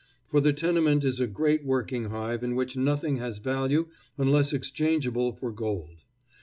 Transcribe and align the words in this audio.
For 0.25 0.41
the 0.41 0.51
tenement 0.51 1.05
is 1.05 1.19
a 1.19 1.27
great 1.27 1.63
working 1.63 2.05
hive 2.05 2.43
in 2.43 2.55
which 2.55 2.75
nothing 2.75 3.17
has 3.17 3.37
value 3.37 3.89
unless 4.17 4.51
exchangeable 4.51 5.31
for 5.31 5.51
gold. 5.51 5.97